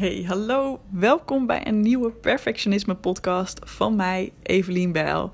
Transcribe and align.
Hey, 0.00 0.24
hallo. 0.26 0.80
Welkom 0.90 1.46
bij 1.46 1.66
een 1.66 1.80
nieuwe 1.80 2.10
Perfectionisme 2.10 2.94
podcast 2.94 3.58
van 3.64 3.96
mij, 3.96 4.32
Evelien 4.42 4.92
Bijl. 4.92 5.30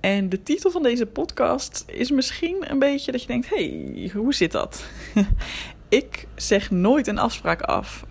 En 0.00 0.28
de 0.28 0.42
titel 0.42 0.70
van 0.70 0.82
deze 0.82 1.06
podcast 1.06 1.84
is 1.86 2.10
misschien 2.10 2.70
een 2.70 2.78
beetje 2.78 3.12
dat 3.12 3.20
je 3.20 3.26
denkt: 3.26 3.48
hey, 3.48 4.10
hoe 4.14 4.34
zit 4.34 4.52
dat? 4.52 4.84
ik 5.88 6.26
zeg 6.34 6.70
nooit 6.70 7.06
een 7.06 7.18
afspraak 7.18 7.60
af. 7.60 8.04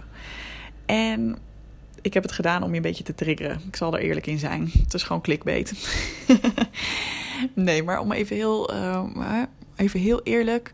En 0.86 1.38
ik 2.02 2.14
heb 2.14 2.24
het 2.24 2.32
gedaan 2.32 2.64
om 2.64 2.70
je 2.70 2.76
een 2.76 2.82
beetje 2.82 3.04
te 3.04 3.16
triggeren. 3.16 3.62
Ik 3.68 3.76
zal 3.76 3.94
er 3.94 4.02
eerlijk 4.02 4.28
in 4.28 4.40
zijn. 4.40 4.70
Het 4.84 4.94
is 4.94 5.04
gewoon 5.04 5.22
clickbait. 5.22 5.98
nee, 7.54 7.84
maar 7.84 8.00
om 8.00 8.12
even 8.12 8.36
heel, 8.36 8.74
uh, 8.74 9.42
even 9.76 10.00
heel 10.00 10.22
eerlijk 10.24 10.72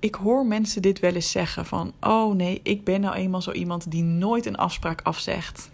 ik 0.00 0.14
hoor 0.14 0.46
mensen 0.46 0.82
dit 0.82 0.98
wel 1.00 1.14
eens 1.14 1.30
zeggen 1.30 1.66
van, 1.66 1.92
oh 2.00 2.34
nee, 2.34 2.60
ik 2.62 2.84
ben 2.84 3.00
nou 3.00 3.14
eenmaal 3.14 3.42
zo 3.42 3.52
iemand 3.52 3.90
die 3.90 4.02
nooit 4.02 4.46
een 4.46 4.56
afspraak 4.56 5.00
afzegt. 5.02 5.70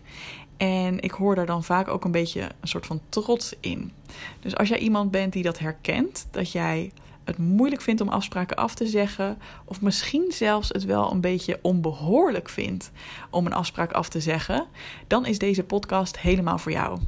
En 0.57 1.01
ik 1.01 1.11
hoor 1.11 1.35
daar 1.35 1.47
dan 1.47 1.65
vaak 1.65 1.89
ook 1.89 2.05
een 2.05 2.11
beetje 2.11 2.41
een 2.41 2.69
soort 2.69 2.87
van 2.87 3.01
trots 3.09 3.55
in. 3.61 3.93
Dus 4.41 4.57
als 4.57 4.69
jij 4.69 4.79
iemand 4.79 5.11
bent 5.11 5.33
die 5.33 5.43
dat 5.43 5.59
herkent, 5.59 6.27
dat 6.31 6.53
jij 6.53 6.93
het 7.25 7.39
moeilijk 7.39 7.83
vindt 7.83 8.01
om 8.01 8.09
afspraken 8.09 8.57
af 8.57 8.75
te 8.75 8.87
zeggen, 8.87 9.39
of 9.65 9.81
misschien 9.81 10.33
zelfs 10.33 10.69
het 10.69 10.85
wel 10.85 11.13
een 11.13 11.21
beetje 11.21 11.59
onbehoorlijk 11.63 12.49
vindt 12.49 12.91
om 13.31 13.47
een 13.47 13.53
afspraak 13.53 13.93
af 13.93 14.09
te 14.09 14.21
zeggen, 14.21 14.67
dan 15.07 15.27
is 15.27 15.39
deze 15.39 15.65
podcast 15.65 16.19
helemaal 16.19 16.59
voor 16.59 16.73
jou. 16.73 16.99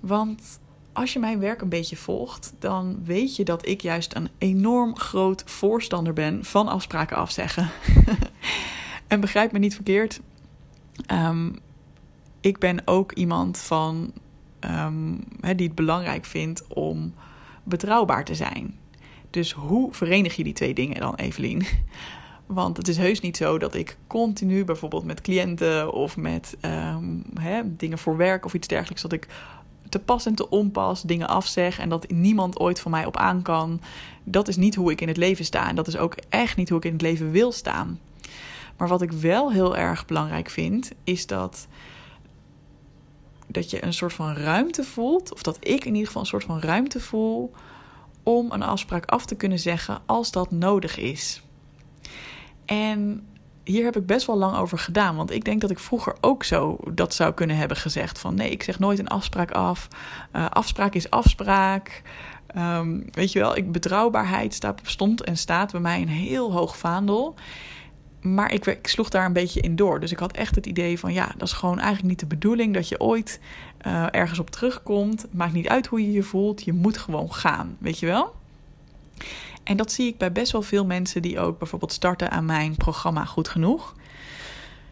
Want 0.00 0.58
als 0.98 1.12
je 1.12 1.18
mijn 1.18 1.38
werk 1.38 1.60
een 1.60 1.68
beetje 1.68 1.96
volgt, 1.96 2.52
dan 2.58 2.98
weet 3.04 3.36
je 3.36 3.44
dat 3.44 3.66
ik 3.66 3.80
juist 3.80 4.14
een 4.14 4.28
enorm 4.38 4.98
groot 4.98 5.42
voorstander 5.46 6.12
ben 6.12 6.44
van 6.44 6.68
afspraken 6.68 7.16
afzeggen. 7.16 7.70
en 9.06 9.20
begrijp 9.20 9.52
me 9.52 9.58
niet 9.58 9.74
verkeerd. 9.74 10.20
Um, 11.12 11.58
ik 12.40 12.58
ben 12.58 12.82
ook 12.84 13.12
iemand 13.12 13.58
van 13.58 14.12
um, 14.60 15.24
die 15.40 15.66
het 15.66 15.74
belangrijk 15.74 16.24
vindt 16.24 16.66
om 16.66 17.14
betrouwbaar 17.62 18.24
te 18.24 18.34
zijn. 18.34 18.78
Dus 19.30 19.52
hoe 19.52 19.94
verenig 19.94 20.36
je 20.36 20.44
die 20.44 20.52
twee 20.52 20.74
dingen 20.74 21.00
dan, 21.00 21.14
Evelien? 21.14 21.66
Want 22.46 22.76
het 22.76 22.88
is 22.88 22.96
heus 22.96 23.20
niet 23.20 23.36
zo 23.36 23.58
dat 23.58 23.74
ik 23.74 23.96
continu 24.06 24.64
bijvoorbeeld 24.64 25.04
met 25.04 25.20
cliënten 25.20 25.92
of 25.92 26.16
met 26.16 26.56
um, 26.60 27.24
dingen 27.66 27.98
voor 27.98 28.16
werk 28.16 28.44
of 28.44 28.54
iets 28.54 28.68
dergelijks, 28.68 29.02
dat 29.02 29.12
ik 29.12 29.26
te 29.98 30.04
pas 30.04 30.26
en 30.26 30.34
te 30.34 30.48
onpas 30.48 31.02
dingen 31.02 31.28
afzeg 31.28 31.78
en 31.78 31.88
dat 31.88 32.10
niemand 32.10 32.58
ooit 32.58 32.80
van 32.80 32.90
mij 32.90 33.06
op 33.06 33.16
aan 33.16 33.42
kan. 33.42 33.80
Dat 34.24 34.48
is 34.48 34.56
niet 34.56 34.74
hoe 34.74 34.90
ik 34.90 35.00
in 35.00 35.08
het 35.08 35.16
leven 35.16 35.44
sta 35.44 35.68
en 35.68 35.74
dat 35.74 35.86
is 35.86 35.96
ook 35.96 36.14
echt 36.28 36.56
niet 36.56 36.68
hoe 36.68 36.78
ik 36.78 36.84
in 36.84 36.92
het 36.92 37.02
leven 37.02 37.30
wil 37.30 37.52
staan. 37.52 38.00
Maar 38.76 38.88
wat 38.88 39.02
ik 39.02 39.12
wel 39.12 39.52
heel 39.52 39.76
erg 39.76 40.06
belangrijk 40.06 40.50
vind, 40.50 40.92
is 41.04 41.26
dat, 41.26 41.66
dat 43.46 43.70
je 43.70 43.84
een 43.84 43.92
soort 43.92 44.12
van 44.12 44.34
ruimte 44.34 44.84
voelt, 44.84 45.32
of 45.32 45.42
dat 45.42 45.56
ik 45.60 45.84
in 45.84 45.92
ieder 45.92 46.06
geval 46.06 46.22
een 46.22 46.28
soort 46.28 46.44
van 46.44 46.60
ruimte 46.60 47.00
voel 47.00 47.52
om 48.22 48.52
een 48.52 48.62
afspraak 48.62 49.06
af 49.06 49.26
te 49.26 49.34
kunnen 49.34 49.58
zeggen 49.58 50.00
als 50.06 50.30
dat 50.30 50.50
nodig 50.50 50.98
is. 50.98 51.42
En 52.64 53.26
hier 53.68 53.84
heb 53.84 53.96
ik 53.96 54.06
best 54.06 54.26
wel 54.26 54.36
lang 54.36 54.56
over 54.56 54.78
gedaan. 54.78 55.16
Want 55.16 55.30
ik 55.30 55.44
denk 55.44 55.60
dat 55.60 55.70
ik 55.70 55.78
vroeger 55.78 56.16
ook 56.20 56.44
zo 56.44 56.78
dat 56.92 57.14
zou 57.14 57.34
kunnen 57.34 57.56
hebben 57.56 57.76
gezegd. 57.76 58.18
Van 58.18 58.34
nee, 58.34 58.50
ik 58.50 58.62
zeg 58.62 58.78
nooit 58.78 58.98
een 58.98 59.08
afspraak 59.08 59.50
af. 59.50 59.88
Uh, 60.36 60.46
afspraak 60.48 60.94
is 60.94 61.10
afspraak. 61.10 62.02
Um, 62.56 63.04
weet 63.10 63.32
je 63.32 63.38
wel, 63.38 63.56
ik, 63.56 63.72
betrouwbaarheid 63.72 64.54
staat, 64.54 64.80
stond 64.82 65.24
en 65.24 65.36
staat 65.36 65.72
bij 65.72 65.80
mij 65.80 66.00
een 66.02 66.08
heel 66.08 66.52
hoog 66.52 66.76
vaandel. 66.76 67.34
Maar 68.20 68.52
ik, 68.52 68.66
ik, 68.66 68.86
sloeg 68.86 69.08
daar 69.08 69.24
een 69.24 69.32
beetje 69.32 69.60
in 69.60 69.76
door. 69.76 70.00
Dus 70.00 70.12
ik 70.12 70.18
had 70.18 70.32
echt 70.32 70.54
het 70.54 70.66
idee 70.66 70.98
van 70.98 71.12
ja, 71.12 71.28
dat 71.36 71.48
is 71.48 71.54
gewoon 71.54 71.78
eigenlijk 71.78 72.08
niet 72.08 72.20
de 72.20 72.36
bedoeling 72.36 72.74
dat 72.74 72.88
je 72.88 73.00
ooit 73.00 73.40
uh, 73.86 74.06
ergens 74.10 74.38
op 74.38 74.50
terugkomt. 74.50 75.26
Maakt 75.30 75.52
niet 75.52 75.68
uit 75.68 75.86
hoe 75.86 76.02
je 76.02 76.12
je 76.12 76.22
voelt. 76.22 76.64
Je 76.64 76.72
moet 76.72 76.98
gewoon 76.98 77.32
gaan. 77.32 77.76
Weet 77.78 77.98
je 77.98 78.06
wel? 78.06 78.34
En 79.68 79.76
dat 79.76 79.92
zie 79.92 80.06
ik 80.06 80.18
bij 80.18 80.32
best 80.32 80.52
wel 80.52 80.62
veel 80.62 80.84
mensen 80.84 81.22
die 81.22 81.40
ook 81.40 81.58
bijvoorbeeld 81.58 81.92
starten 81.92 82.30
aan 82.30 82.44
mijn 82.44 82.76
programma 82.76 83.24
Goed 83.24 83.48
Genoeg. 83.48 83.94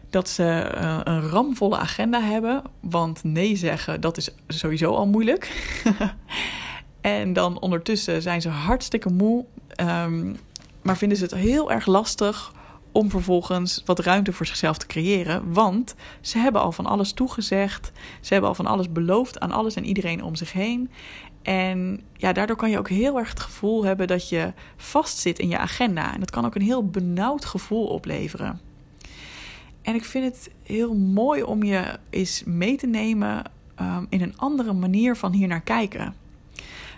Dat 0.09 0.29
ze 0.29 0.71
uh, 0.75 0.99
een 1.03 1.29
ramvolle 1.29 1.77
agenda 1.77 2.21
hebben, 2.21 2.61
want 2.79 3.23
nee 3.23 3.55
zeggen, 3.55 4.01
dat 4.01 4.17
is 4.17 4.29
sowieso 4.47 4.93
al 4.93 5.07
moeilijk. 5.07 5.73
en 7.01 7.33
dan 7.33 7.59
ondertussen 7.59 8.21
zijn 8.21 8.41
ze 8.41 8.49
hartstikke 8.49 9.09
moe, 9.09 9.45
um, 9.81 10.37
maar 10.81 10.97
vinden 10.97 11.17
ze 11.17 11.23
het 11.23 11.33
heel 11.33 11.71
erg 11.71 11.85
lastig 11.85 12.53
om 12.97 13.09
vervolgens 13.09 13.81
wat 13.85 13.99
ruimte 13.99 14.33
voor 14.33 14.45
zichzelf 14.45 14.77
te 14.77 14.85
creëren. 14.85 15.53
Want 15.53 15.95
ze 16.21 16.37
hebben 16.37 16.61
al 16.61 16.71
van 16.71 16.85
alles 16.85 17.13
toegezegd. 17.13 17.91
Ze 18.21 18.31
hebben 18.33 18.49
al 18.49 18.55
van 18.55 18.65
alles 18.65 18.91
beloofd 18.91 19.39
aan 19.39 19.51
alles 19.51 19.75
en 19.75 19.85
iedereen 19.85 20.23
om 20.23 20.35
zich 20.35 20.53
heen. 20.53 20.89
En 21.41 22.01
ja, 22.13 22.33
daardoor 22.33 22.55
kan 22.55 22.69
je 22.69 22.77
ook 22.77 22.89
heel 22.89 23.17
erg 23.17 23.29
het 23.29 23.39
gevoel 23.39 23.85
hebben 23.85 24.07
dat 24.07 24.29
je 24.29 24.53
vastzit 24.77 25.39
in 25.39 25.49
je 25.49 25.57
agenda. 25.57 26.13
En 26.13 26.19
dat 26.19 26.29
kan 26.29 26.45
ook 26.45 26.55
een 26.55 26.61
heel 26.61 26.85
benauwd 26.85 27.45
gevoel 27.45 27.85
opleveren. 27.85 28.59
En 29.81 29.95
ik 29.95 30.05
vind 30.05 30.25
het 30.25 30.51
heel 30.63 30.95
mooi 30.95 31.43
om 31.43 31.63
je 31.63 31.99
eens 32.09 32.43
mee 32.45 32.77
te 32.77 32.87
nemen 32.87 33.43
um, 33.81 34.07
in 34.09 34.21
een 34.21 34.37
andere 34.37 34.73
manier 34.73 35.15
van 35.15 35.31
hier 35.31 35.47
naar 35.47 35.61
kijken. 35.61 36.15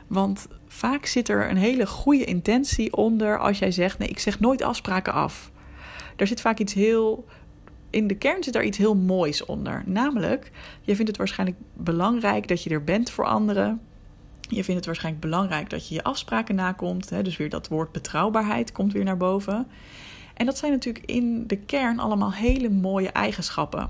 Want 0.07 0.47
vaak 0.67 1.05
zit 1.05 1.29
er 1.29 1.49
een 1.49 1.57
hele 1.57 1.87
goede 1.87 2.25
intentie 2.25 2.95
onder 2.95 3.39
als 3.39 3.59
jij 3.59 3.71
zegt: 3.71 3.99
nee, 3.99 4.09
ik 4.09 4.19
zeg 4.19 4.39
nooit 4.39 4.61
afspraken 4.61 5.13
af. 5.13 5.51
Daar 6.19 6.27
zit 6.27 6.41
vaak 6.41 6.59
iets 6.59 6.73
heel. 6.73 7.25
In 7.89 8.07
de 8.07 8.15
kern 8.15 8.43
zit 8.43 8.53
daar 8.53 8.63
iets 8.63 8.77
heel 8.77 8.95
moois 8.95 9.45
onder. 9.45 9.83
Namelijk, 9.85 10.51
je 10.81 10.95
vindt 10.95 11.07
het 11.07 11.17
waarschijnlijk 11.17 11.59
belangrijk 11.73 12.47
dat 12.47 12.63
je 12.63 12.69
er 12.69 12.83
bent 12.83 13.11
voor 13.11 13.25
anderen. 13.25 13.81
Je 14.41 14.63
vindt 14.63 14.75
het 14.75 14.85
waarschijnlijk 14.85 15.23
belangrijk 15.23 15.69
dat 15.69 15.87
je 15.87 15.95
je 15.95 16.03
afspraken 16.03 16.55
nakomt. 16.55 17.09
Hè? 17.09 17.21
Dus 17.21 17.37
weer 17.37 17.49
dat 17.49 17.67
woord 17.67 17.91
betrouwbaarheid 17.91 18.71
komt 18.71 18.93
weer 18.93 19.03
naar 19.03 19.17
boven. 19.17 19.67
En 20.33 20.45
dat 20.45 20.57
zijn 20.57 20.71
natuurlijk 20.71 21.05
in 21.05 21.47
de 21.47 21.57
kern 21.57 21.99
allemaal 21.99 22.33
hele 22.33 22.69
mooie 22.69 23.11
eigenschappen. 23.11 23.89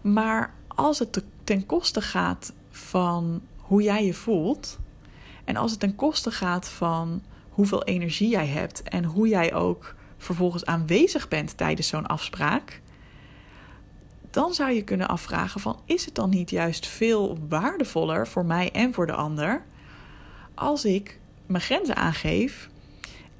Maar 0.00 0.54
als 0.68 0.98
het 0.98 1.22
ten 1.44 1.66
koste 1.66 2.00
gaat 2.00 2.52
van 2.70 3.42
hoe 3.56 3.82
jij 3.82 4.04
je 4.04 4.14
voelt. 4.14 4.78
En 5.44 5.56
als 5.56 5.70
het 5.70 5.80
ten 5.80 5.94
koste 5.94 6.30
gaat 6.30 6.68
van 6.68 7.22
hoeveel 7.48 7.84
energie 7.84 8.28
jij 8.28 8.46
hebt 8.46 8.82
en 8.82 9.04
hoe 9.04 9.28
jij 9.28 9.54
ook 9.54 9.94
vervolgens 10.18 10.64
aanwezig 10.64 11.28
bent 11.28 11.56
tijdens 11.56 11.88
zo'n 11.88 12.06
afspraak, 12.06 12.80
dan 14.30 14.54
zou 14.54 14.70
je 14.70 14.82
kunnen 14.82 15.08
afvragen 15.08 15.60
van 15.60 15.80
is 15.84 16.04
het 16.04 16.14
dan 16.14 16.30
niet 16.30 16.50
juist 16.50 16.86
veel 16.86 17.38
waardevoller 17.48 18.26
voor 18.26 18.44
mij 18.44 18.70
en 18.72 18.94
voor 18.94 19.06
de 19.06 19.12
ander 19.12 19.64
als 20.54 20.84
ik 20.84 21.18
mijn 21.46 21.62
grenzen 21.62 21.96
aangeef 21.96 22.68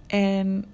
en 0.06 0.64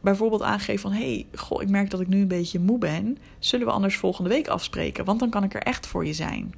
bijvoorbeeld 0.00 0.42
aangeef 0.42 0.80
van 0.80 0.92
hey, 0.92 1.26
goh, 1.34 1.62
ik 1.62 1.68
merk 1.68 1.90
dat 1.90 2.00
ik 2.00 2.08
nu 2.08 2.20
een 2.20 2.28
beetje 2.28 2.58
moe 2.58 2.78
ben, 2.78 3.18
zullen 3.38 3.66
we 3.66 3.72
anders 3.72 3.96
volgende 3.96 4.30
week 4.30 4.48
afspreken, 4.48 5.04
want 5.04 5.20
dan 5.20 5.30
kan 5.30 5.44
ik 5.44 5.54
er 5.54 5.62
echt 5.62 5.86
voor 5.86 6.06
je 6.06 6.12
zijn. 6.12 6.54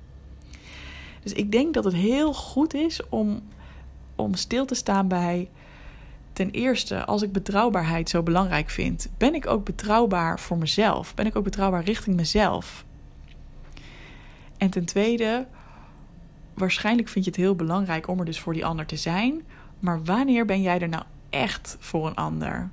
Dus 1.22 1.32
ik 1.32 1.52
denk 1.52 1.74
dat 1.74 1.84
het 1.84 1.94
heel 1.94 2.34
goed 2.34 2.74
is 2.74 3.08
om, 3.08 3.42
om 4.16 4.34
stil 4.34 4.64
te 4.64 4.74
staan 4.74 5.08
bij 5.08 5.48
ten 6.40 6.50
eerste, 6.50 7.04
als 7.04 7.22
ik 7.22 7.32
betrouwbaarheid 7.32 8.08
zo 8.08 8.22
belangrijk 8.22 8.70
vind, 8.70 9.08
ben 9.16 9.34
ik 9.34 9.46
ook 9.46 9.64
betrouwbaar 9.64 10.40
voor 10.40 10.58
mezelf? 10.58 11.14
Ben 11.14 11.26
ik 11.26 11.36
ook 11.36 11.44
betrouwbaar 11.44 11.84
richting 11.84 12.16
mezelf? 12.16 12.84
En 14.58 14.70
ten 14.70 14.84
tweede, 14.84 15.46
waarschijnlijk 16.54 17.08
vind 17.08 17.24
je 17.24 17.30
het 17.30 17.40
heel 17.40 17.54
belangrijk 17.54 18.08
om 18.08 18.18
er 18.18 18.24
dus 18.24 18.40
voor 18.40 18.52
die 18.52 18.64
ander 18.64 18.86
te 18.86 18.96
zijn. 18.96 19.42
Maar 19.78 20.04
wanneer 20.04 20.44
ben 20.44 20.62
jij 20.62 20.80
er 20.80 20.88
nou 20.88 21.04
echt 21.30 21.76
voor 21.80 22.06
een 22.06 22.14
ander? 22.14 22.70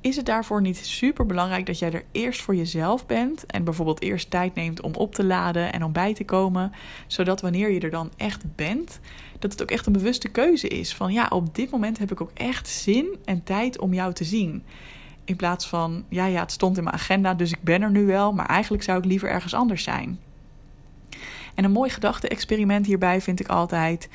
Is 0.00 0.16
het 0.16 0.26
daarvoor 0.26 0.60
niet 0.60 0.76
super 0.76 1.26
belangrijk 1.26 1.66
dat 1.66 1.78
jij 1.78 1.92
er 1.92 2.04
eerst 2.12 2.42
voor 2.42 2.54
jezelf 2.54 3.06
bent 3.06 3.46
en 3.46 3.64
bijvoorbeeld 3.64 4.02
eerst 4.02 4.30
tijd 4.30 4.54
neemt 4.54 4.80
om 4.80 4.94
op 4.94 5.14
te 5.14 5.24
laden 5.24 5.72
en 5.72 5.84
om 5.84 5.92
bij 5.92 6.14
te 6.14 6.24
komen, 6.24 6.72
zodat 7.06 7.40
wanneer 7.40 7.70
je 7.70 7.80
er 7.80 7.90
dan 7.90 8.10
echt 8.16 8.54
bent, 8.54 9.00
dat 9.38 9.52
het 9.52 9.62
ook 9.62 9.70
echt 9.70 9.86
een 9.86 9.92
bewuste 9.92 10.28
keuze 10.28 10.68
is 10.68 10.94
van 10.94 11.12
ja, 11.12 11.26
op 11.30 11.54
dit 11.54 11.70
moment 11.70 11.98
heb 11.98 12.12
ik 12.12 12.20
ook 12.20 12.30
echt 12.34 12.68
zin 12.68 13.16
en 13.24 13.42
tijd 13.42 13.78
om 13.78 13.94
jou 13.94 14.12
te 14.12 14.24
zien. 14.24 14.62
In 15.24 15.36
plaats 15.36 15.68
van 15.68 16.04
ja, 16.08 16.26
ja, 16.26 16.40
het 16.40 16.52
stond 16.52 16.76
in 16.76 16.84
mijn 16.84 16.96
agenda, 16.96 17.34
dus 17.34 17.52
ik 17.52 17.62
ben 17.62 17.82
er 17.82 17.90
nu 17.90 18.06
wel, 18.06 18.32
maar 18.32 18.46
eigenlijk 18.46 18.82
zou 18.82 18.98
ik 18.98 19.04
liever 19.04 19.28
ergens 19.28 19.54
anders 19.54 19.82
zijn. 19.82 20.18
En 21.58 21.64
een 21.64 21.72
mooi 21.72 21.90
gedachte-experiment 21.90 22.86
hierbij 22.86 23.20
vind 23.20 23.40
ik 23.40 23.48
altijd. 23.48 24.08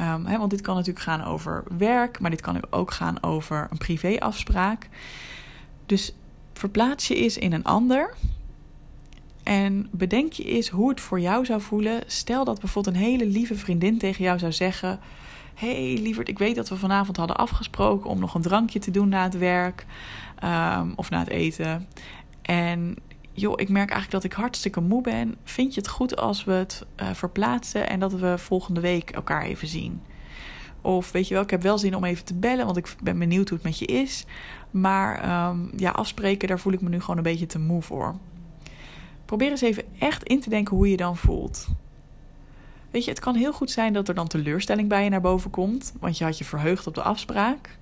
Um, 0.00 0.26
hè, 0.26 0.38
want 0.38 0.50
dit 0.50 0.60
kan 0.60 0.74
natuurlijk 0.74 1.04
gaan 1.04 1.24
over 1.24 1.64
werk, 1.78 2.20
maar 2.20 2.30
dit 2.30 2.40
kan 2.40 2.60
ook 2.70 2.90
gaan 2.90 3.22
over 3.22 3.66
een 3.70 3.78
privéafspraak. 3.78 4.88
Dus 5.86 6.14
verplaats 6.52 7.08
je 7.08 7.14
eens 7.14 7.38
in 7.38 7.52
een 7.52 7.64
ander. 7.64 8.14
En 9.42 9.88
bedenk 9.90 10.32
je 10.32 10.44
eens 10.44 10.68
hoe 10.68 10.88
het 10.88 11.00
voor 11.00 11.20
jou 11.20 11.44
zou 11.44 11.60
voelen. 11.60 12.02
Stel 12.06 12.44
dat 12.44 12.60
bijvoorbeeld 12.60 12.96
een 12.96 13.02
hele 13.02 13.26
lieve 13.26 13.54
vriendin 13.54 13.98
tegen 13.98 14.24
jou 14.24 14.38
zou 14.38 14.52
zeggen: 14.52 15.00
hey, 15.54 15.98
lieverd, 16.02 16.28
ik 16.28 16.38
weet 16.38 16.56
dat 16.56 16.68
we 16.68 16.76
vanavond 16.76 17.16
hadden 17.16 17.36
afgesproken 17.36 18.10
om 18.10 18.18
nog 18.18 18.34
een 18.34 18.42
drankje 18.42 18.78
te 18.78 18.90
doen 18.90 19.08
na 19.08 19.22
het 19.22 19.38
werk 19.38 19.86
um, 20.44 20.92
of 20.96 21.10
na 21.10 21.18
het 21.18 21.28
eten. 21.28 21.88
En 22.42 22.96
joh, 23.32 23.52
ik 23.56 23.68
merk 23.68 23.90
eigenlijk 23.90 24.22
dat 24.22 24.32
ik 24.32 24.38
hartstikke 24.38 24.80
moe 24.80 25.02
ben. 25.02 25.36
Vind 25.44 25.74
je 25.74 25.80
het 25.80 25.88
goed 25.88 26.16
als 26.16 26.44
we 26.44 26.52
het 26.52 26.86
uh, 26.96 27.10
verplaatsen 27.12 27.88
en 27.88 28.00
dat 28.00 28.12
we 28.12 28.38
volgende 28.38 28.80
week 28.80 29.10
elkaar 29.10 29.42
even 29.42 29.68
zien? 29.68 30.02
Of 30.80 31.12
weet 31.12 31.28
je 31.28 31.34
wel, 31.34 31.42
ik 31.42 31.50
heb 31.50 31.62
wel 31.62 31.78
zin 31.78 31.96
om 31.96 32.04
even 32.04 32.24
te 32.24 32.34
bellen, 32.34 32.64
want 32.64 32.76
ik 32.76 32.94
ben 33.02 33.18
benieuwd 33.18 33.48
hoe 33.48 33.58
het 33.58 33.66
met 33.66 33.78
je 33.78 33.86
is. 33.86 34.24
Maar 34.70 35.48
um, 35.48 35.70
ja, 35.76 35.90
afspreken, 35.90 36.48
daar 36.48 36.58
voel 36.58 36.72
ik 36.72 36.80
me 36.80 36.88
nu 36.88 37.00
gewoon 37.00 37.16
een 37.16 37.22
beetje 37.22 37.46
te 37.46 37.58
moe 37.58 37.82
voor. 37.82 38.14
Probeer 39.24 39.50
eens 39.50 39.60
even 39.60 39.84
echt 39.98 40.22
in 40.22 40.40
te 40.40 40.48
denken 40.48 40.76
hoe 40.76 40.90
je 40.90 40.96
dan 40.96 41.16
voelt. 41.16 41.68
Weet 42.90 43.04
je, 43.04 43.10
het 43.10 43.20
kan 43.20 43.34
heel 43.34 43.52
goed 43.52 43.70
zijn 43.70 43.92
dat 43.92 44.08
er 44.08 44.14
dan 44.14 44.28
teleurstelling 44.28 44.88
bij 44.88 45.04
je 45.04 45.10
naar 45.10 45.20
boven 45.20 45.50
komt, 45.50 45.92
want 46.00 46.18
je 46.18 46.24
had 46.24 46.38
je 46.38 46.44
verheugd 46.44 46.86
op 46.86 46.94
de 46.94 47.02
afspraak. 47.02 47.78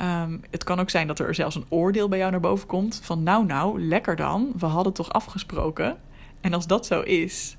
Um, 0.00 0.40
het 0.50 0.64
kan 0.64 0.80
ook 0.80 0.90
zijn 0.90 1.06
dat 1.06 1.18
er 1.18 1.34
zelfs 1.34 1.56
een 1.56 1.66
oordeel 1.68 2.08
bij 2.08 2.18
jou 2.18 2.30
naar 2.30 2.40
boven 2.40 2.66
komt 2.66 3.00
van 3.02 3.22
nou 3.22 3.46
nou, 3.46 3.80
lekker 3.80 4.16
dan, 4.16 4.52
we 4.56 4.66
hadden 4.66 4.92
toch 4.92 5.12
afgesproken. 5.12 5.96
En 6.40 6.54
als 6.54 6.66
dat 6.66 6.86
zo 6.86 7.00
is, 7.00 7.56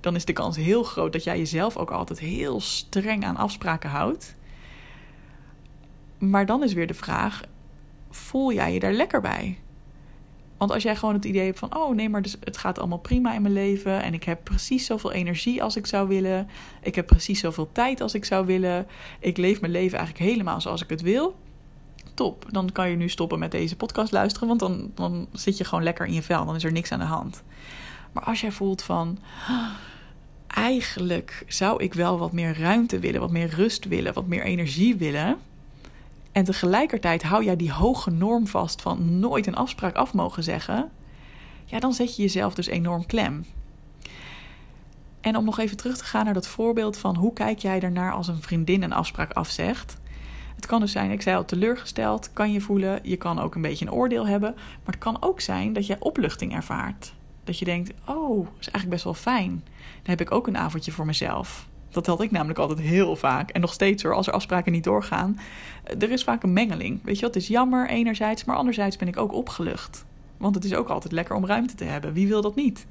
dan 0.00 0.14
is 0.14 0.24
de 0.24 0.32
kans 0.32 0.56
heel 0.56 0.82
groot 0.82 1.12
dat 1.12 1.24
jij 1.24 1.38
jezelf 1.38 1.76
ook 1.76 1.90
altijd 1.90 2.18
heel 2.18 2.60
streng 2.60 3.24
aan 3.24 3.36
afspraken 3.36 3.90
houdt. 3.90 4.34
Maar 6.18 6.46
dan 6.46 6.62
is 6.62 6.72
weer 6.72 6.86
de 6.86 6.94
vraag: 6.94 7.42
voel 8.10 8.52
jij 8.52 8.72
je 8.72 8.80
daar 8.80 8.92
lekker 8.92 9.20
bij? 9.20 9.58
Want 10.56 10.70
als 10.70 10.82
jij 10.82 10.96
gewoon 10.96 11.14
het 11.14 11.24
idee 11.24 11.44
hebt 11.44 11.58
van: 11.58 11.76
oh 11.76 11.94
nee, 11.94 12.08
maar 12.08 12.22
dus 12.22 12.36
het 12.40 12.56
gaat 12.56 12.78
allemaal 12.78 12.98
prima 12.98 13.34
in 13.34 13.42
mijn 13.42 13.54
leven 13.54 14.02
en 14.02 14.14
ik 14.14 14.24
heb 14.24 14.44
precies 14.44 14.86
zoveel 14.86 15.12
energie 15.12 15.62
als 15.62 15.76
ik 15.76 15.86
zou 15.86 16.08
willen, 16.08 16.48
ik 16.82 16.94
heb 16.94 17.06
precies 17.06 17.40
zoveel 17.40 17.68
tijd 17.72 18.00
als 18.00 18.14
ik 18.14 18.24
zou 18.24 18.46
willen, 18.46 18.86
ik 19.20 19.36
leef 19.36 19.60
mijn 19.60 19.72
leven 19.72 19.98
eigenlijk 19.98 20.30
helemaal 20.30 20.60
zoals 20.60 20.82
ik 20.82 20.90
het 20.90 21.02
wil. 21.02 21.36
Top, 22.16 22.46
dan 22.50 22.72
kan 22.72 22.90
je 22.90 22.96
nu 22.96 23.08
stoppen 23.08 23.38
met 23.38 23.50
deze 23.50 23.76
podcast 23.76 24.12
luisteren, 24.12 24.48
want 24.48 24.60
dan, 24.60 24.90
dan 24.94 25.26
zit 25.32 25.56
je 25.56 25.64
gewoon 25.64 25.84
lekker 25.84 26.06
in 26.06 26.12
je 26.12 26.22
vel, 26.22 26.46
dan 26.46 26.54
is 26.54 26.64
er 26.64 26.72
niks 26.72 26.92
aan 26.92 26.98
de 26.98 27.04
hand. 27.04 27.42
Maar 28.12 28.24
als 28.24 28.40
jij 28.40 28.52
voelt 28.52 28.82
van. 28.82 29.18
Eigenlijk 30.46 31.44
zou 31.48 31.82
ik 31.82 31.94
wel 31.94 32.18
wat 32.18 32.32
meer 32.32 32.58
ruimte 32.58 32.98
willen, 32.98 33.20
wat 33.20 33.30
meer 33.30 33.48
rust 33.48 33.84
willen, 33.84 34.14
wat 34.14 34.26
meer 34.26 34.42
energie 34.42 34.96
willen 34.96 35.38
en 36.36 36.44
tegelijkertijd 36.44 37.22
hou 37.22 37.44
jij 37.44 37.56
die 37.56 37.72
hoge 37.72 38.10
norm 38.10 38.46
vast 38.46 38.82
van 38.82 39.18
nooit 39.18 39.46
een 39.46 39.56
afspraak 39.56 39.94
af 39.94 40.14
mogen 40.14 40.42
zeggen, 40.42 40.90
ja, 41.64 41.78
dan 41.78 41.92
zet 41.92 42.16
je 42.16 42.22
jezelf 42.22 42.54
dus 42.54 42.66
enorm 42.66 43.06
klem. 43.06 43.44
En 45.20 45.36
om 45.36 45.44
nog 45.44 45.58
even 45.58 45.76
terug 45.76 45.96
te 45.96 46.04
gaan 46.04 46.24
naar 46.24 46.34
dat 46.34 46.46
voorbeeld 46.46 46.96
van 46.98 47.16
hoe 47.16 47.32
kijk 47.32 47.58
jij 47.58 47.80
ernaar 47.80 48.12
als 48.12 48.28
een 48.28 48.42
vriendin 48.42 48.82
een 48.82 48.92
afspraak 48.92 49.32
afzegt. 49.32 49.96
Het 50.56 50.66
kan 50.66 50.80
dus 50.80 50.92
zijn, 50.92 51.10
ik 51.10 51.22
zei 51.22 51.36
al, 51.36 51.44
teleurgesteld 51.44 52.32
kan 52.32 52.52
je 52.52 52.60
voelen. 52.60 53.00
Je 53.02 53.16
kan 53.16 53.38
ook 53.38 53.54
een 53.54 53.62
beetje 53.62 53.86
een 53.86 53.92
oordeel 53.92 54.26
hebben. 54.26 54.52
Maar 54.54 54.94
het 54.94 54.98
kan 54.98 55.22
ook 55.22 55.40
zijn 55.40 55.72
dat 55.72 55.86
jij 55.86 55.96
opluchting 55.98 56.54
ervaart. 56.54 57.14
Dat 57.44 57.58
je 57.58 57.64
denkt, 57.64 57.92
oh, 58.04 58.38
dat 58.38 58.60
is 58.60 58.70
eigenlijk 58.70 58.88
best 58.88 59.04
wel 59.04 59.14
fijn. 59.14 59.64
Dan 60.02 60.16
heb 60.16 60.20
ik 60.20 60.30
ook 60.30 60.46
een 60.46 60.56
avondje 60.56 60.92
voor 60.92 61.06
mezelf. 61.06 61.68
Dat 61.90 62.06
had 62.06 62.22
ik 62.22 62.30
namelijk 62.30 62.58
altijd 62.58 62.80
heel 62.80 63.16
vaak. 63.16 63.50
En 63.50 63.60
nog 63.60 63.72
steeds 63.72 64.02
hoor, 64.02 64.14
als 64.14 64.26
er 64.26 64.32
afspraken 64.32 64.72
niet 64.72 64.84
doorgaan. 64.84 65.38
Er 65.98 66.10
is 66.10 66.24
vaak 66.24 66.42
een 66.42 66.52
mengeling. 66.52 67.00
Weet 67.04 67.18
je, 67.18 67.26
het 67.26 67.36
is 67.36 67.48
jammer 67.48 67.88
enerzijds, 67.88 68.44
maar 68.44 68.56
anderzijds 68.56 68.96
ben 68.96 69.08
ik 69.08 69.16
ook 69.16 69.32
opgelucht. 69.32 70.04
Want 70.36 70.54
het 70.54 70.64
is 70.64 70.74
ook 70.74 70.88
altijd 70.88 71.12
lekker 71.12 71.36
om 71.36 71.46
ruimte 71.46 71.74
te 71.74 71.84
hebben. 71.84 72.12
Wie 72.12 72.28
wil 72.28 72.42
dat 72.42 72.54
niet? 72.54 72.86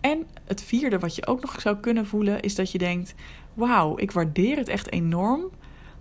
En 0.00 0.26
het 0.44 0.62
vierde 0.62 0.98
wat 0.98 1.14
je 1.14 1.26
ook 1.26 1.40
nog 1.40 1.60
zou 1.60 1.76
kunnen 1.76 2.06
voelen 2.06 2.40
is 2.40 2.54
dat 2.54 2.72
je 2.72 2.78
denkt: 2.78 3.14
Wauw, 3.54 3.98
ik 3.98 4.10
waardeer 4.10 4.56
het 4.56 4.68
echt 4.68 4.92
enorm 4.92 5.50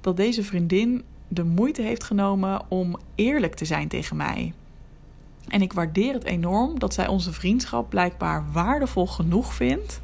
dat 0.03 0.17
deze 0.17 0.44
vriendin 0.44 1.03
de 1.27 1.44
moeite 1.44 1.81
heeft 1.81 2.03
genomen 2.03 2.61
om 2.67 2.97
eerlijk 3.15 3.55
te 3.55 3.65
zijn 3.65 3.88
tegen 3.88 4.15
mij. 4.17 4.53
En 5.47 5.61
ik 5.61 5.73
waardeer 5.73 6.13
het 6.13 6.23
enorm 6.23 6.79
dat 6.79 6.94
zij 6.94 7.07
onze 7.07 7.33
vriendschap 7.33 7.89
blijkbaar 7.89 8.51
waardevol 8.51 9.07
genoeg 9.07 9.53
vindt 9.53 10.01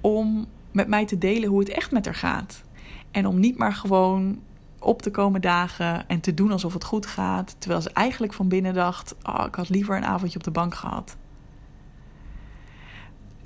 om 0.00 0.46
met 0.72 0.88
mij 0.88 1.06
te 1.06 1.18
delen 1.18 1.48
hoe 1.48 1.58
het 1.58 1.68
echt 1.68 1.90
met 1.90 2.04
haar 2.04 2.14
gaat. 2.14 2.62
En 3.10 3.26
om 3.26 3.40
niet 3.40 3.58
maar 3.58 3.72
gewoon 3.72 4.38
op 4.78 5.02
te 5.02 5.10
komen 5.10 5.40
dagen 5.40 6.08
en 6.08 6.20
te 6.20 6.34
doen 6.34 6.52
alsof 6.52 6.72
het 6.72 6.84
goed 6.84 7.06
gaat, 7.06 7.56
terwijl 7.58 7.82
ze 7.82 7.90
eigenlijk 7.90 8.32
van 8.32 8.48
binnen 8.48 8.74
dacht: 8.74 9.14
oh, 9.22 9.44
ik 9.46 9.54
had 9.54 9.68
liever 9.68 9.96
een 9.96 10.04
avondje 10.04 10.38
op 10.38 10.44
de 10.44 10.50
bank 10.50 10.74
gehad. 10.74 11.16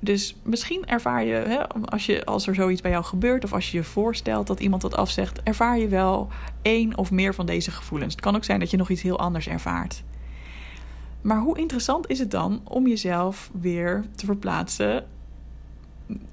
Dus 0.00 0.36
misschien 0.42 0.86
ervaar 0.86 1.24
je, 1.24 1.34
hè, 1.34 1.68
als, 1.68 2.06
je, 2.06 2.24
als 2.24 2.46
er 2.46 2.54
zoiets 2.54 2.80
bij 2.80 2.90
jou 2.90 3.04
gebeurt, 3.04 3.44
of 3.44 3.52
als 3.52 3.70
je 3.70 3.76
je 3.76 3.84
voorstelt 3.84 4.46
dat 4.46 4.60
iemand 4.60 4.82
dat 4.82 4.96
afzegt, 4.96 5.42
ervaar 5.42 5.78
je 5.78 5.88
wel 5.88 6.28
één 6.62 6.96
of 6.96 7.10
meer 7.10 7.34
van 7.34 7.46
deze 7.46 7.70
gevoelens. 7.70 8.12
Het 8.12 8.22
kan 8.22 8.36
ook 8.36 8.44
zijn 8.44 8.60
dat 8.60 8.70
je 8.70 8.76
nog 8.76 8.90
iets 8.90 9.02
heel 9.02 9.18
anders 9.18 9.48
ervaart. 9.48 10.02
Maar 11.20 11.40
hoe 11.40 11.58
interessant 11.58 12.08
is 12.08 12.18
het 12.18 12.30
dan 12.30 12.60
om 12.64 12.86
jezelf 12.86 13.50
weer 13.52 14.04
te 14.14 14.26
verplaatsen 14.26 15.06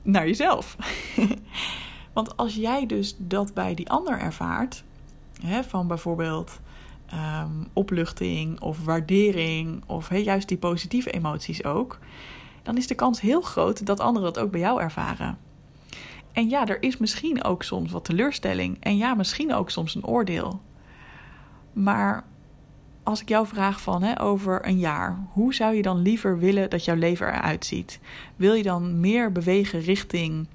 naar 0.01 0.25
jezelf. 0.25 0.75
Want 2.13 2.37
als 2.37 2.55
jij 2.55 2.85
dus 2.85 3.15
dat 3.17 3.53
bij 3.53 3.73
die 3.73 3.89
ander 3.89 4.19
ervaart, 4.19 4.83
hè, 5.41 5.63
van 5.63 5.87
bijvoorbeeld 5.87 6.59
um, 7.13 7.67
opluchting 7.73 8.61
of 8.61 8.83
waardering, 8.85 9.83
of 9.85 10.17
juist 10.17 10.47
die 10.47 10.57
positieve 10.57 11.11
emoties 11.11 11.63
ook, 11.63 11.99
dan 12.65 12.77
is 12.77 12.87
de 12.87 12.95
kans 12.95 13.21
heel 13.21 13.41
groot 13.41 13.85
dat 13.85 13.99
anderen 13.99 14.33
dat 14.33 14.43
ook 14.43 14.51
bij 14.51 14.59
jou 14.59 14.81
ervaren. 14.81 15.37
En 16.31 16.49
ja, 16.49 16.67
er 16.67 16.83
is 16.83 16.97
misschien 16.97 17.43
ook 17.43 17.63
soms 17.63 17.91
wat 17.91 18.05
teleurstelling. 18.05 18.77
En 18.79 18.97
ja, 18.97 19.13
misschien 19.13 19.53
ook 19.53 19.69
soms 19.69 19.95
een 19.95 20.05
oordeel. 20.05 20.61
Maar 21.73 22.23
als 23.03 23.21
ik 23.21 23.29
jou 23.29 23.47
vraag 23.47 23.81
van 23.81 24.03
hè, 24.03 24.21
over 24.21 24.67
een 24.67 24.79
jaar, 24.79 25.17
hoe 25.31 25.53
zou 25.53 25.75
je 25.75 25.81
dan 25.81 26.01
liever 26.01 26.39
willen 26.39 26.69
dat 26.69 26.85
jouw 26.85 26.95
leven 26.95 27.27
eruit 27.27 27.65
ziet? 27.65 27.99
Wil 28.35 28.53
je 28.53 28.63
dan 28.63 28.99
meer 28.99 29.31
bewegen 29.31 29.79
richting 29.79 30.47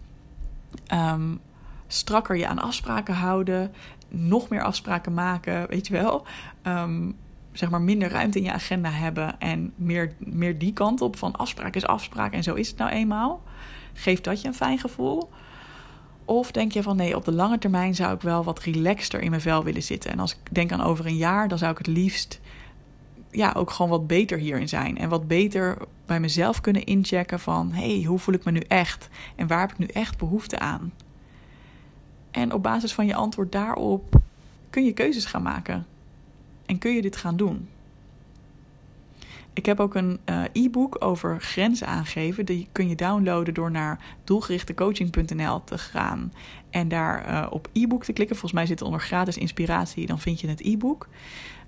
um, 0.94 1.40
strakker 1.86 2.36
je 2.36 2.46
aan 2.46 2.58
afspraken 2.58 3.14
houden, 3.14 3.72
nog 4.08 4.48
meer 4.48 4.62
afspraken 4.62 5.14
maken, 5.14 5.68
weet 5.68 5.86
je 5.86 5.92
wel? 5.92 6.26
Um, 6.66 7.16
zeg 7.52 7.70
maar 7.70 7.82
minder 7.82 8.08
ruimte 8.10 8.38
in 8.38 8.44
je 8.44 8.52
agenda 8.52 8.90
hebben 8.90 9.40
en 9.40 9.72
meer, 9.76 10.12
meer 10.18 10.58
die 10.58 10.72
kant 10.72 11.00
op 11.00 11.16
van 11.16 11.36
afspraak 11.36 11.74
is 11.74 11.86
afspraak 11.86 12.32
en 12.32 12.42
zo 12.42 12.54
is 12.54 12.68
het 12.68 12.76
nou 12.76 12.90
eenmaal. 12.90 13.42
Geeft 13.92 14.24
dat 14.24 14.40
je 14.40 14.48
een 14.48 14.54
fijn 14.54 14.78
gevoel? 14.78 15.30
Of 16.24 16.50
denk 16.50 16.72
je 16.72 16.82
van 16.82 16.96
nee, 16.96 17.16
op 17.16 17.24
de 17.24 17.32
lange 17.32 17.58
termijn 17.58 17.94
zou 17.94 18.14
ik 18.14 18.20
wel 18.20 18.44
wat 18.44 18.58
relaxter 18.58 19.20
in 19.20 19.30
mijn 19.30 19.42
vel 19.42 19.64
willen 19.64 19.82
zitten. 19.82 20.10
En 20.10 20.18
als 20.18 20.32
ik 20.32 20.54
denk 20.54 20.72
aan 20.72 20.82
over 20.82 21.06
een 21.06 21.16
jaar, 21.16 21.48
dan 21.48 21.58
zou 21.58 21.70
ik 21.70 21.78
het 21.78 21.86
liefst 21.86 22.40
ja, 23.30 23.52
ook 23.56 23.70
gewoon 23.70 23.90
wat 23.90 24.06
beter 24.06 24.38
hierin 24.38 24.68
zijn. 24.68 24.98
En 24.98 25.08
wat 25.08 25.28
beter 25.28 25.76
bij 26.06 26.20
mezelf 26.20 26.60
kunnen 26.60 26.84
inchecken 26.84 27.40
van 27.40 27.72
hey, 27.72 28.02
hoe 28.06 28.18
voel 28.18 28.34
ik 28.34 28.44
me 28.44 28.50
nu 28.50 28.60
echt? 28.60 29.08
En 29.36 29.46
waar 29.46 29.60
heb 29.60 29.70
ik 29.70 29.78
nu 29.78 29.86
echt 29.86 30.18
behoefte 30.18 30.58
aan? 30.58 30.92
En 32.30 32.52
op 32.52 32.62
basis 32.62 32.94
van 32.94 33.06
je 33.06 33.14
antwoord 33.14 33.52
daarop 33.52 34.20
kun 34.70 34.84
je 34.84 34.92
keuzes 34.92 35.24
gaan 35.24 35.42
maken. 35.42 35.86
En 36.70 36.78
kun 36.78 36.94
je 36.94 37.02
dit 37.02 37.16
gaan 37.16 37.36
doen. 37.36 37.68
Ik 39.52 39.66
heb 39.66 39.80
ook 39.80 39.94
een 39.94 40.18
uh, 40.30 40.42
e-book 40.52 41.04
over 41.04 41.40
grenzen 41.40 41.86
aangeven. 41.86 42.46
Die 42.46 42.68
kun 42.72 42.88
je 42.88 42.94
downloaden 42.94 43.54
door 43.54 43.70
naar 43.70 43.98
doelgerichtecoaching.nl 44.24 45.64
te 45.64 45.78
gaan. 45.78 46.32
En 46.70 46.88
daar 46.88 47.30
uh, 47.30 47.46
op 47.50 47.68
e-book 47.72 48.04
te 48.04 48.12
klikken. 48.12 48.36
Volgens 48.36 48.60
mij 48.60 48.66
zit 48.66 48.80
er 48.80 48.86
onder 48.86 49.00
gratis 49.00 49.36
inspiratie. 49.36 50.06
Dan 50.06 50.18
vind 50.18 50.40
je 50.40 50.48
het 50.48 50.60
e-book. 50.60 51.08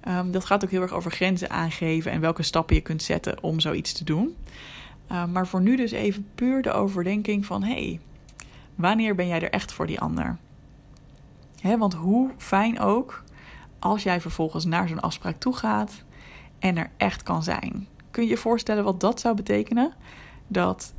Um, 0.09 0.31
dat 0.31 0.45
gaat 0.45 0.65
ook 0.65 0.71
heel 0.71 0.83
erg 0.83 0.93
over 0.93 1.11
grenzen 1.11 1.51
aangeven 1.51 2.13
en 2.13 2.21
welke 2.21 2.43
stappen 2.43 2.75
je 2.77 2.83
kunt 2.83 3.03
zetten 3.03 3.43
om 3.43 3.61
zoiets 3.61 3.93
te 3.93 4.05
doen. 4.05 4.37
Uh, 5.11 5.27
maar 5.27 5.47
voor 5.47 5.61
nu 5.61 5.77
dus 5.77 5.91
even 5.91 6.27
puur 6.35 6.63
de 6.63 6.73
overdenking 6.73 7.47
van: 7.47 7.63
hey, 7.63 8.01
wanneer 8.75 9.15
ben 9.15 9.27
jij 9.27 9.43
er 9.43 9.51
echt 9.51 9.73
voor 9.73 9.87
die 9.87 10.01
ander? 10.01 10.37
Want 11.63 11.95
hoe 11.95 12.31
fijn 12.37 12.81
ook 12.81 13.23
als 13.83 14.03
jij 14.03 14.21
vervolgens 14.21 14.65
naar 14.65 14.89
zo'n 14.89 15.01
afspraak 15.01 15.41
toe 15.41 15.57
gaat 15.57 16.05
en 16.59 16.77
er 16.77 16.91
echt 16.97 17.23
kan 17.23 17.43
zijn. 17.43 17.89
Kun 18.11 18.23
je 18.23 18.29
je 18.29 18.37
voorstellen 18.37 18.85
wat 18.85 19.01
dat 19.01 19.21
zou 19.21 19.35
betekenen? 19.35 19.93
Dat, 20.47 20.95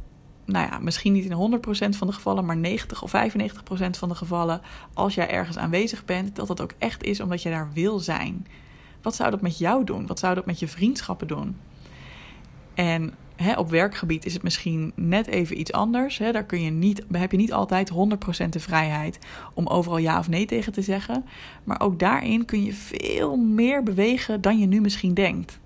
nou 0.46 0.68
ja, 0.72 0.80
misschien 0.80 1.13
niet 1.13 1.25
in 1.25 1.60
100% 1.96 1.98
van 1.98 2.08
de 2.08 2.13
gevallen, 2.13 2.46
maar 2.46 2.58
90 2.58 3.04
of 3.04 3.13
95% 3.16 3.18
van 3.90 4.10
de 4.10 4.16
gevallen, 4.16 4.62
als 4.94 5.16
jij 5.16 5.30
ergens 5.30 5.58
aanwezig 5.58 6.06
bent, 6.06 6.36
dat 6.36 6.48
dat 6.48 6.62
ook 6.62 6.74
echt 6.78 7.04
is 7.04 7.20
omdat 7.20 7.42
je 7.42 7.50
daar 7.50 7.70
wil 7.74 8.00
zijn. 8.00 8.48
Wat 9.02 9.16
zou 9.16 9.32
dat 9.32 9.42
met 9.42 9.58
jou 9.58 9.84
doen? 9.84 10.08
Wat 10.08 10.20
zou 10.20 10.36
dat 10.36 10.46
met 10.46 10.60
je 10.60 10.68
vriendschappen 10.68 11.28
doen? 11.28 11.58
En 12.74 13.13
op 13.56 13.70
werkgebied 13.70 14.25
is 14.25 14.34
het 14.34 14.44
misschien 14.44 14.92
net 14.96 15.28
even 15.28 15.60
iets 15.60 15.72
anders. 15.72 16.18
Daar 16.18 16.46
kun 16.46 16.62
je 16.62 16.72
niet, 16.72 17.06
heb 17.12 17.32
je 17.32 17.38
niet 17.38 17.54
altijd 17.54 17.92
100% 18.46 18.50
de 18.50 18.60
vrijheid 18.60 19.20
om 19.54 19.68
overal 19.68 19.98
ja 19.98 20.20
of 20.20 20.30
nee 20.30 20.46
tegen 20.46 20.72
te 20.72 20.82
zeggen. 20.82 21.25
Maar 21.63 21.82
ook 21.82 22.00
daarin 22.00 22.46
kun 22.46 22.63
je 22.63 22.74
veel 22.74 23.36
meer 23.36 23.84
bewegen 23.84 24.42
dan 24.42 24.60
je 24.60 24.66
nu 24.66 24.82
misschien 24.82 25.13
denkt. 25.13 25.60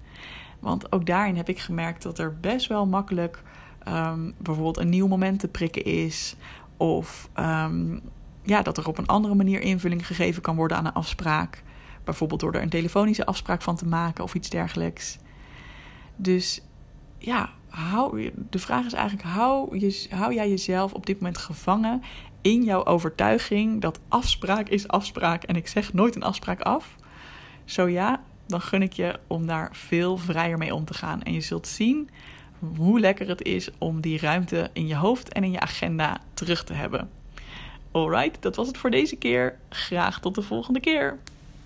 Want 0.60 0.92
ook 0.92 1.06
daarin 1.06 1.36
heb 1.36 1.50
ik 1.50 1.60
gemerkt 1.60 2.04
dat 2.04 2.20
er 2.20 2.38
best 2.40 2.68
wel 2.68 2.86
makkelijk 2.86 3.44
um, 3.88 4.34
bijvoorbeeld 4.38 4.78
een 4.78 4.90
nieuw 4.90 5.08
moment 5.08 5.40
te 5.40 5.48
prikken 5.48 5.86
is. 5.86 6.36
Of 6.78 7.30
um, 7.40 8.02
ja, 8.44 8.62
dat 8.62 8.78
er 8.78 8.88
op 8.88 8.98
een 8.98 9.08
andere 9.08 9.36
manier 9.36 9.62
invulling 9.62 10.08
gegeven 10.08 10.42
kan 10.42 10.56
worden 10.56 10.78
aan 10.78 10.86
een 10.86 10.94
afspraak. 10.94 11.64
Bijvoorbeeld 12.04 12.40
door 12.40 12.54
er 12.54 12.62
een 12.62 12.70
telefonische 12.70 13.26
afspraak 13.26 13.62
van 13.62 13.76
te 13.76 13.86
maken 13.86 14.24
of 14.24 14.34
iets 14.34 14.50
dergelijks. 14.50 15.18
Dus 16.16 16.62
ja, 17.18 17.50
de 18.50 18.60
vraag 18.60 18.86
is 18.86 18.94
eigenlijk: 18.94 19.28
hou, 19.28 19.92
hou 20.10 20.34
jij 20.34 20.50
jezelf 20.50 20.94
op 20.94 21.06
dit 21.06 21.20
moment 21.20 21.38
gevangen 21.38 22.02
in 22.42 22.64
jouw 22.64 22.86
overtuiging 22.86 23.82
dat 23.82 24.00
afspraak 24.08 24.70
is 24.70 24.88
afspraak 24.88 25.44
en 25.44 25.56
ik 25.56 25.68
zeg 25.68 25.94
nooit 25.94 26.16
een 26.16 26.24
afspraak 26.24 26.62
af? 26.62 26.96
Zo 27.66 27.88
ja, 27.88 28.24
dan 28.48 28.62
gun 28.62 28.82
ik 28.82 28.94
je 28.94 29.20
om 29.28 29.46
daar 29.46 29.70
veel 29.72 30.18
vrijer 30.18 30.58
mee 30.58 30.76
om 30.76 30.86
te 30.86 30.94
gaan. 30.94 31.24
En 31.24 31.34
je 31.34 31.42
zult 31.42 31.68
zien 31.68 32.10
hoe 32.78 33.00
lekker 33.00 33.28
het 33.28 33.42
is 33.42 33.70
om 33.78 34.02
die 34.02 34.20
ruimte 34.20 34.70
in 34.74 34.88
je 34.88 34.96
hoofd 34.96 35.34
en 35.34 35.44
in 35.44 35.52
je 35.52 35.60
agenda 35.60 36.22
terug 36.34 36.64
te 36.64 36.74
hebben. 36.74 37.10
Alright, 37.92 38.42
dat 38.42 38.56
was 38.56 38.68
het 38.68 38.78
voor 38.78 38.90
deze 38.90 39.16
keer. 39.16 39.60
Graag 39.70 40.20
tot 40.20 40.36
de 40.36 40.42
volgende 40.42 40.80
keer. 40.80 41.20